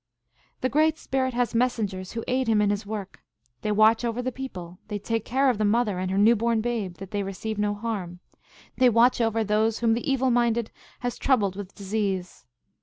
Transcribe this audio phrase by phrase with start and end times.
[0.61, 3.21] "The Great Spirit, has messengers, who aid him in his work.
[3.61, 4.79] They watch over the people.
[4.87, 7.75] They take care of the mother and her new born babe, that they receive no
[7.75, 8.19] harm;
[8.77, 12.47] they watch over those whom the Evil Minded has troubled with disease.